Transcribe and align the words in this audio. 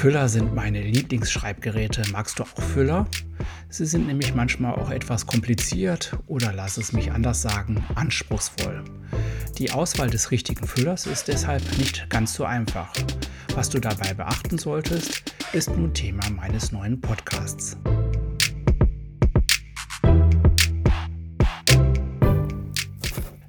Füller 0.00 0.30
sind 0.30 0.54
meine 0.54 0.80
Lieblingsschreibgeräte. 0.80 2.00
Magst 2.10 2.38
du 2.38 2.44
auch 2.44 2.62
Füller? 2.62 3.06
Sie 3.68 3.84
sind 3.84 4.06
nämlich 4.06 4.34
manchmal 4.34 4.74
auch 4.76 4.90
etwas 4.90 5.26
kompliziert 5.26 6.16
oder 6.26 6.54
lass 6.54 6.78
es 6.78 6.94
mich 6.94 7.12
anders 7.12 7.42
sagen, 7.42 7.84
anspruchsvoll. 7.96 8.82
Die 9.58 9.72
Auswahl 9.72 10.08
des 10.08 10.30
richtigen 10.30 10.66
Füllers 10.66 11.04
ist 11.04 11.28
deshalb 11.28 11.62
nicht 11.76 12.08
ganz 12.08 12.32
so 12.32 12.46
einfach. 12.46 12.90
Was 13.54 13.68
du 13.68 13.78
dabei 13.78 14.14
beachten 14.14 14.56
solltest, 14.56 15.34
ist 15.52 15.68
nun 15.68 15.92
Thema 15.92 16.30
meines 16.30 16.72
neuen 16.72 16.98
Podcasts. 16.98 17.76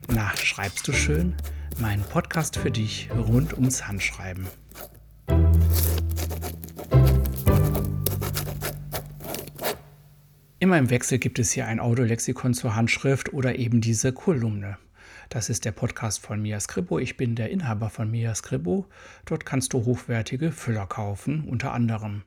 Na, 0.10 0.36
schreibst 0.36 0.86
du 0.86 0.92
schön? 0.92 1.34
Mein 1.80 2.02
Podcast 2.02 2.58
für 2.58 2.72
dich 2.72 3.08
rund 3.16 3.54
ums 3.54 3.88
Handschreiben. 3.88 4.48
Immer 10.62 10.78
im 10.78 10.92
Wechsel 10.92 11.18
gibt 11.18 11.40
es 11.40 11.52
hier 11.52 11.66
ein 11.66 11.80
Audiolexikon 11.80 12.54
zur 12.54 12.76
Handschrift 12.76 13.34
oder 13.34 13.58
eben 13.58 13.82
diese 13.82 14.14
Kolumne. 14.14 14.78
Das 15.30 15.50
ist 15.50 15.66
der 15.66 15.72
Podcast 15.72 16.24
von 16.24 16.40
Mia 16.40 16.60
Scribo. 16.60 17.00
Ich 17.00 17.18
bin 17.18 17.34
der 17.34 17.50
Inhaber 17.50 17.90
von 17.90 18.12
Mia 18.12 18.36
Scribo. 18.36 18.86
Dort 19.26 19.44
kannst 19.44 19.74
du 19.74 19.86
hochwertige 19.86 20.52
Füller 20.52 20.86
kaufen, 20.86 21.46
unter 21.46 21.72
anderem. 21.72 22.26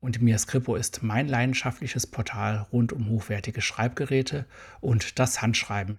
Und 0.00 0.20
Mia 0.20 0.36
Scribo 0.36 0.76
ist 0.76 1.02
mein 1.02 1.26
leidenschaftliches 1.26 2.06
Portal 2.06 2.66
rund 2.70 2.92
um 2.92 3.08
hochwertige 3.08 3.62
Schreibgeräte 3.62 4.44
und 4.82 5.18
das 5.18 5.40
Handschreiben. 5.40 5.96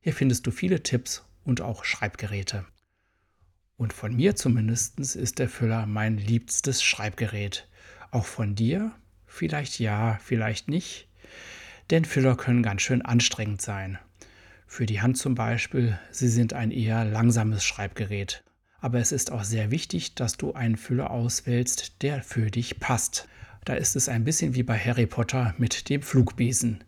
Hier 0.00 0.12
findest 0.12 0.46
du 0.46 0.52
viele 0.52 0.84
Tipps 0.84 1.24
und 1.42 1.60
auch 1.60 1.84
Schreibgeräte. 1.84 2.64
Und 3.76 3.92
von 3.92 4.14
mir 4.14 4.36
zumindest 4.36 5.00
ist 5.00 5.40
der 5.40 5.48
Füller 5.48 5.84
mein 5.86 6.16
liebstes 6.16 6.80
Schreibgerät. 6.80 7.68
Auch 8.12 8.24
von 8.24 8.54
dir? 8.54 8.92
Vielleicht 9.26 9.80
ja, 9.80 10.20
vielleicht 10.22 10.68
nicht 10.68 11.07
denn 11.90 12.04
Füller 12.04 12.36
können 12.36 12.62
ganz 12.62 12.82
schön 12.82 13.02
anstrengend 13.02 13.62
sein. 13.62 13.98
Für 14.66 14.84
die 14.84 15.00
Hand 15.00 15.16
zum 15.16 15.34
Beispiel, 15.34 15.98
sie 16.10 16.28
sind 16.28 16.52
ein 16.52 16.70
eher 16.70 17.04
langsames 17.04 17.64
Schreibgerät. 17.64 18.44
Aber 18.80 18.98
es 18.98 19.12
ist 19.12 19.32
auch 19.32 19.42
sehr 19.42 19.70
wichtig, 19.70 20.14
dass 20.14 20.36
du 20.36 20.52
einen 20.52 20.76
Füller 20.76 21.10
auswählst, 21.10 22.02
der 22.02 22.22
für 22.22 22.50
dich 22.50 22.78
passt. 22.78 23.26
Da 23.64 23.74
ist 23.74 23.96
es 23.96 24.08
ein 24.08 24.24
bisschen 24.24 24.54
wie 24.54 24.62
bei 24.62 24.78
Harry 24.78 25.06
Potter 25.06 25.54
mit 25.58 25.88
dem 25.88 26.02
Flugbesen. 26.02 26.84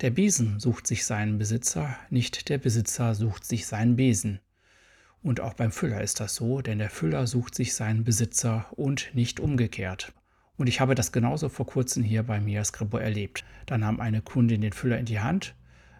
Der 0.00 0.10
Besen 0.10 0.60
sucht 0.60 0.86
sich 0.86 1.06
seinen 1.06 1.38
Besitzer, 1.38 1.96
nicht 2.10 2.48
der 2.48 2.58
Besitzer 2.58 3.14
sucht 3.14 3.44
sich 3.44 3.66
seinen 3.66 3.96
Besen. 3.96 4.40
Und 5.22 5.40
auch 5.40 5.54
beim 5.54 5.72
Füller 5.72 6.00
ist 6.00 6.20
das 6.20 6.34
so, 6.34 6.62
denn 6.62 6.78
der 6.78 6.90
Füller 6.90 7.26
sucht 7.26 7.54
sich 7.54 7.74
seinen 7.74 8.04
Besitzer 8.04 8.66
und 8.72 9.10
nicht 9.14 9.40
umgekehrt. 9.40 10.12
Und 10.60 10.66
ich 10.66 10.78
habe 10.78 10.94
das 10.94 11.10
genauso 11.10 11.48
vor 11.48 11.64
kurzem 11.64 12.02
hier 12.02 12.22
bei 12.22 12.38
Mia 12.38 12.62
Scribo 12.62 12.98
erlebt. 12.98 13.46
Da 13.64 13.78
nahm 13.78 13.98
eine 13.98 14.20
Kundin 14.20 14.60
den 14.60 14.74
Füller 14.74 14.98
in 14.98 15.06
die 15.06 15.20
Hand. 15.20 15.54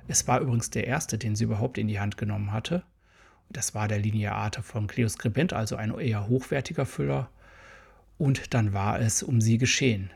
Es 0.07 0.29
war 0.29 0.39
übrigens 0.39 0.69
der 0.69 0.87
erste, 0.87 1.17
den 1.17 1.35
sie 1.35 1.45
überhaupt 1.45 1.79
in 1.79 1.89
die 1.89 1.99
Hand 1.99 2.19
genommen 2.19 2.53
hatte. 2.53 2.83
Das 3.49 3.75
war 3.75 3.89
der 3.89 4.01
Lineate 4.01 4.63
von 4.63 4.87
Cleo 4.87 5.09
Scribent, 5.09 5.55
also 5.55 5.77
ein 5.77 5.99
eher 5.99 6.29
hochwertiger 6.29 6.85
Füller. 6.85 7.31
Und 8.19 8.53
dann 8.53 8.75
war 8.75 9.01
es 9.01 9.23
um 9.23 9.41
sie 9.41 9.57
geschehen. 9.57 10.11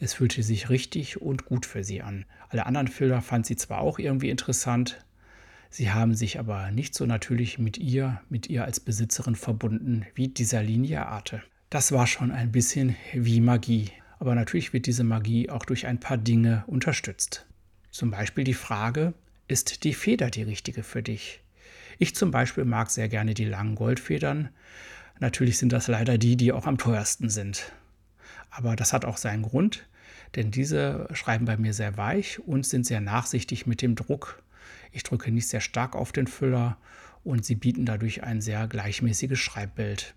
Es 0.00 0.14
fühlte 0.14 0.42
sich 0.42 0.70
richtig 0.70 1.20
und 1.20 1.44
gut 1.44 1.66
für 1.66 1.84
sie 1.84 2.00
an. 2.00 2.24
Alle 2.48 2.64
anderen 2.64 2.88
Füller 2.88 3.20
fand 3.20 3.44
sie 3.44 3.56
zwar 3.56 3.80
auch 3.80 3.98
irgendwie 3.98 4.30
interessant, 4.30 5.04
sie 5.68 5.90
haben 5.90 6.14
sich 6.14 6.38
aber 6.38 6.70
nicht 6.70 6.94
so 6.94 7.04
natürlich 7.04 7.58
mit 7.58 7.76
ihr, 7.76 8.22
mit 8.30 8.48
ihr 8.48 8.64
als 8.64 8.80
Besitzerin 8.80 9.36
verbunden 9.36 10.06
wie 10.14 10.28
dieser 10.28 10.62
Lineate. 10.62 11.42
Das 11.70 11.92
war 11.92 12.06
schon 12.06 12.30
ein 12.30 12.52
bisschen 12.52 12.96
wie 13.12 13.40
Magie. 13.40 13.90
Aber 14.18 14.34
natürlich 14.34 14.72
wird 14.72 14.86
diese 14.86 15.04
Magie 15.04 15.50
auch 15.50 15.64
durch 15.64 15.86
ein 15.86 16.00
paar 16.00 16.16
Dinge 16.16 16.64
unterstützt. 16.66 17.46
Zum 17.90 18.10
Beispiel 18.10 18.44
die 18.44 18.54
Frage, 18.54 19.12
ist 19.48 19.84
die 19.84 19.92
Feder 19.92 20.30
die 20.30 20.42
richtige 20.42 20.82
für 20.82 21.02
dich? 21.02 21.42
Ich 21.98 22.14
zum 22.14 22.30
Beispiel 22.30 22.64
mag 22.64 22.90
sehr 22.90 23.08
gerne 23.08 23.34
die 23.34 23.44
langen 23.44 23.74
Goldfedern. 23.74 24.48
Natürlich 25.20 25.58
sind 25.58 25.72
das 25.72 25.88
leider 25.88 26.18
die, 26.18 26.36
die 26.36 26.52
auch 26.52 26.66
am 26.66 26.78
teuersten 26.78 27.28
sind. 27.28 27.72
Aber 28.50 28.76
das 28.76 28.92
hat 28.92 29.04
auch 29.04 29.16
seinen 29.16 29.42
Grund, 29.42 29.86
denn 30.36 30.50
diese 30.50 31.08
schreiben 31.12 31.44
bei 31.44 31.56
mir 31.56 31.74
sehr 31.74 31.96
weich 31.96 32.38
und 32.40 32.66
sind 32.66 32.86
sehr 32.86 33.00
nachsichtig 33.00 33.66
mit 33.66 33.82
dem 33.82 33.94
Druck. 33.94 34.42
Ich 34.92 35.02
drücke 35.02 35.30
nicht 35.30 35.48
sehr 35.48 35.60
stark 35.60 35.94
auf 35.96 36.12
den 36.12 36.26
Füller 36.26 36.78
und 37.24 37.44
sie 37.44 37.56
bieten 37.56 37.84
dadurch 37.84 38.22
ein 38.22 38.40
sehr 38.40 38.66
gleichmäßiges 38.66 39.38
Schreibbild. 39.38 40.14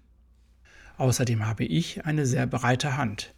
Außerdem 0.98 1.46
habe 1.46 1.64
ich 1.64 2.06
eine 2.06 2.26
sehr 2.26 2.48
breite 2.48 2.98
Hand. 2.98 3.34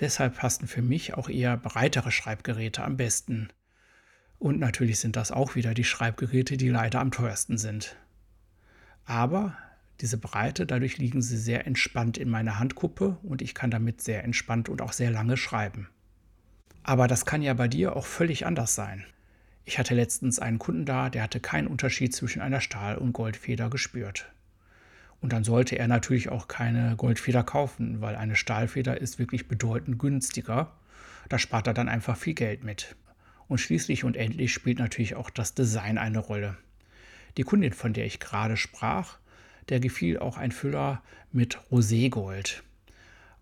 Deshalb 0.00 0.36
passen 0.36 0.66
für 0.66 0.82
mich 0.82 1.14
auch 1.14 1.28
eher 1.28 1.56
breitere 1.56 2.10
Schreibgeräte 2.10 2.82
am 2.82 2.96
besten. 2.96 3.48
Und 4.38 4.58
natürlich 4.58 4.98
sind 4.98 5.16
das 5.16 5.32
auch 5.32 5.54
wieder 5.54 5.72
die 5.72 5.84
Schreibgeräte, 5.84 6.56
die 6.56 6.68
leider 6.68 7.00
am 7.00 7.10
teuersten 7.10 7.56
sind. 7.56 7.96
Aber 9.04 9.56
diese 10.00 10.18
Breite, 10.18 10.66
dadurch 10.66 10.98
liegen 10.98 11.22
sie 11.22 11.38
sehr 11.38 11.66
entspannt 11.66 12.18
in 12.18 12.28
meiner 12.28 12.58
Handkuppe 12.58 13.16
und 13.22 13.40
ich 13.40 13.54
kann 13.54 13.70
damit 13.70 14.02
sehr 14.02 14.24
entspannt 14.24 14.68
und 14.68 14.82
auch 14.82 14.92
sehr 14.92 15.10
lange 15.10 15.36
schreiben. 15.36 15.88
Aber 16.82 17.08
das 17.08 17.24
kann 17.24 17.40
ja 17.40 17.54
bei 17.54 17.68
dir 17.68 17.96
auch 17.96 18.04
völlig 18.04 18.44
anders 18.46 18.74
sein. 18.74 19.04
Ich 19.64 19.78
hatte 19.78 19.94
letztens 19.94 20.38
einen 20.38 20.58
Kunden 20.58 20.84
da, 20.84 21.08
der 21.08 21.22
hatte 21.22 21.40
keinen 21.40 21.66
Unterschied 21.66 22.14
zwischen 22.14 22.42
einer 22.42 22.60
Stahl- 22.60 22.98
und 22.98 23.12
Goldfeder 23.12 23.70
gespürt. 23.70 24.30
Und 25.20 25.32
dann 25.32 25.44
sollte 25.44 25.78
er 25.78 25.88
natürlich 25.88 26.28
auch 26.28 26.48
keine 26.48 26.94
Goldfeder 26.96 27.42
kaufen, 27.42 28.00
weil 28.00 28.16
eine 28.16 28.36
Stahlfeder 28.36 29.00
ist 29.00 29.18
wirklich 29.18 29.48
bedeutend 29.48 29.98
günstiger. 29.98 30.72
Da 31.28 31.38
spart 31.38 31.66
er 31.66 31.74
dann 31.74 31.88
einfach 31.88 32.16
viel 32.16 32.34
Geld 32.34 32.64
mit. 32.64 32.94
Und 33.48 33.58
schließlich 33.58 34.04
und 34.04 34.16
endlich 34.16 34.52
spielt 34.52 34.78
natürlich 34.78 35.14
auch 35.14 35.30
das 35.30 35.54
Design 35.54 35.98
eine 35.98 36.18
Rolle. 36.18 36.56
Die 37.36 37.42
Kundin, 37.42 37.72
von 37.72 37.92
der 37.92 38.06
ich 38.06 38.20
gerade 38.20 38.56
sprach, 38.56 39.18
der 39.68 39.80
gefiel 39.80 40.18
auch 40.18 40.36
ein 40.36 40.52
Füller 40.52 41.02
mit 41.32 41.58
Roségold. 41.70 42.62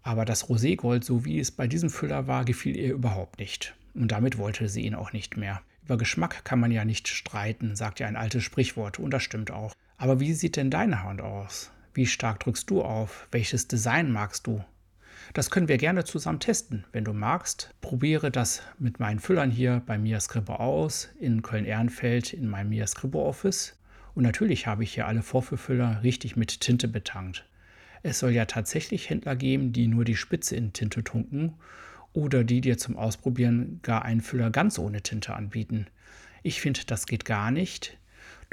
Aber 0.03 0.25
das 0.25 0.49
Roségold, 0.49 1.05
so 1.05 1.25
wie 1.25 1.39
es 1.39 1.51
bei 1.51 1.67
diesem 1.67 1.91
Füller 1.91 2.27
war, 2.27 2.45
gefiel 2.45 2.77
ihr 2.77 2.93
überhaupt 2.93 3.39
nicht. 3.39 3.75
Und 3.95 4.09
damit 4.13 4.39
wollte 4.39 4.69
sie 4.69 4.83
ihn 4.83 4.95
auch 4.95 5.13
nicht 5.13 5.37
mehr. 5.37 5.63
Über 5.85 5.97
Geschmack 5.97 6.45
kann 6.45 6.61
man 6.61 6.73
ja 6.73 6.85
nicht 6.85 7.09
streiten, 7.09 7.77
sagt 7.77 8.01
ja 8.01 8.07
ein 8.07 8.17
altes 8.17 8.43
Sprichwort, 8.43 8.99
und 8.99 9.11
das 9.11 9.23
stimmt 9.23 9.51
auch. 9.51 9.75
Aber 9.97 10.21
wie 10.21 10.33
sieht 10.33 10.57
denn 10.57 10.71
deine 10.71 11.03
Hand 11.03 11.21
aus? 11.21 11.71
Wie 11.93 12.07
stark 12.07 12.41
drückst 12.41 12.69
du 12.71 12.83
auf? 12.83 13.29
Welches 13.31 13.69
Design 13.69 14.11
magst 14.11 14.47
du? 14.47 14.65
Das 15.33 15.51
können 15.51 15.69
wir 15.69 15.79
gerne 15.79 16.05
zusammen 16.05 16.41
testen. 16.41 16.85
Wenn 16.93 17.05
du 17.05 17.13
magst, 17.13 17.75
probiere 17.81 18.31
das 18.31 18.63
mit 18.79 19.01
meinen 19.01 19.21
Füllern 19.21 19.51
hier 19.51 19.83
bei 19.87 19.97
Mia 19.97 20.21
Scribo 20.21 20.55
aus, 20.57 21.09
in 21.19 21.43
Köln-Ehrenfeld 21.43 22.33
in 22.33 22.49
meinem 22.49 22.71
Mia 22.71 22.87
Scribo 22.87 23.27
Office. 23.27 23.79
Und 24.15 24.25
natürlich 24.25 24.67
habe 24.67 24.85
ich 24.85 24.95
hier 24.95 25.07
alle 25.07 25.23
Vorführfüller 25.23 26.03
richtig 26.03 26.37
mit 26.37 26.61
Tinte 26.61 26.89
betankt. 26.89 27.47
Es 28.03 28.19
soll 28.19 28.33
ja 28.33 28.45
tatsächlich 28.45 29.09
Händler 29.09 29.35
geben, 29.35 29.73
die 29.73 29.87
nur 29.87 30.05
die 30.05 30.17
Spitze 30.17 30.57
in 30.57 30.73
Tinte 30.73 31.03
tunken 31.03 31.55
oder 32.13 32.45
die 32.45 32.61
dir 32.61 32.77
zum 32.79 32.97
Ausprobieren 32.97 33.81
gar 33.83 34.05
einen 34.05 34.21
Füller 34.21 34.51
ganz 34.51 34.79
ohne 34.79 35.03
Tinte 35.03 35.35
anbieten. 35.35 35.87
Ich 36.43 36.61
finde, 36.61 36.81
das 36.87 37.07
geht 37.07 37.25
gar 37.25 37.51
nicht. 37.51 37.97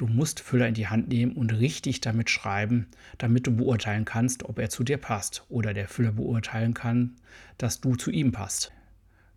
Du 0.01 0.07
musst 0.07 0.39
Füller 0.39 0.67
in 0.67 0.73
die 0.73 0.87
Hand 0.87 1.09
nehmen 1.09 1.33
und 1.33 1.53
richtig 1.59 2.01
damit 2.01 2.31
schreiben, 2.31 2.87
damit 3.19 3.45
du 3.45 3.55
beurteilen 3.55 4.03
kannst, 4.03 4.41
ob 4.45 4.57
er 4.57 4.71
zu 4.71 4.83
dir 4.83 4.97
passt 4.97 5.45
oder 5.47 5.75
der 5.75 5.87
Füller 5.87 6.11
beurteilen 6.11 6.73
kann, 6.73 7.17
dass 7.59 7.81
du 7.81 7.95
zu 7.95 8.09
ihm 8.09 8.31
passt. 8.31 8.71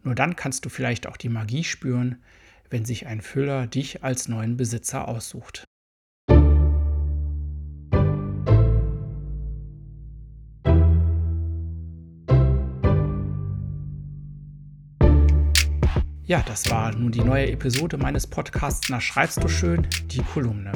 Nur 0.04 0.14
dann 0.14 0.36
kannst 0.36 0.64
du 0.64 0.70
vielleicht 0.70 1.06
auch 1.06 1.18
die 1.18 1.28
Magie 1.28 1.64
spüren, 1.64 2.16
wenn 2.70 2.86
sich 2.86 3.06
ein 3.06 3.20
Füller 3.20 3.66
dich 3.66 4.02
als 4.04 4.26
neuen 4.26 4.56
Besitzer 4.56 5.06
aussucht. 5.06 5.64
Ja, 16.26 16.42
das 16.46 16.70
war 16.70 16.94
nun 16.94 17.12
die 17.12 17.20
neue 17.20 17.50
Episode 17.50 17.98
meines 17.98 18.26
Podcasts 18.26 18.88
Na 18.88 18.98
schreibst 18.98 19.44
du 19.44 19.48
schön, 19.48 19.86
die 20.06 20.22
Kolumne. 20.22 20.72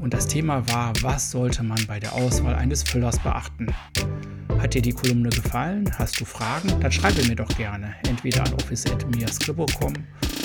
Und 0.00 0.12
das 0.12 0.26
Thema 0.26 0.68
war, 0.68 0.92
was 1.02 1.30
sollte 1.30 1.62
man 1.62 1.78
bei 1.86 2.00
der 2.00 2.12
Auswahl 2.12 2.56
eines 2.56 2.82
Füllers 2.82 3.16
beachten? 3.20 3.68
Hat 4.58 4.74
dir 4.74 4.82
die 4.82 4.92
Kolumne 4.92 5.28
gefallen? 5.28 5.88
Hast 5.98 6.20
du 6.20 6.24
Fragen? 6.24 6.80
Dann 6.80 6.90
schreibe 6.90 7.24
mir 7.28 7.36
doch 7.36 7.56
gerne, 7.56 7.94
entweder 8.08 8.44
an 8.44 8.54
office.miascribo.com 8.54 9.92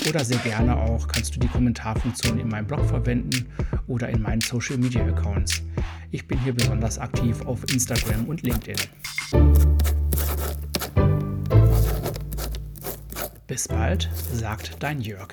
oder 0.07 0.23
sehr 0.23 0.37
gerne 0.37 0.77
auch 0.77 1.07
kannst 1.07 1.35
du 1.35 1.39
die 1.39 1.47
Kommentarfunktion 1.47 2.39
in 2.39 2.47
meinem 2.47 2.67
Blog 2.67 2.85
verwenden 2.85 3.47
oder 3.87 4.09
in 4.09 4.21
meinen 4.21 4.41
Social 4.41 4.77
Media 4.77 5.03
Accounts. 5.03 5.63
Ich 6.11 6.27
bin 6.27 6.39
hier 6.41 6.53
besonders 6.53 6.99
aktiv 6.99 7.43
auf 7.47 7.63
Instagram 7.73 8.25
und 8.25 8.43
LinkedIn. 8.43 8.77
Bis 13.47 13.65
bald, 13.69 14.09
sagt 14.33 14.83
dein 14.83 14.99
Jörg. 14.99 15.29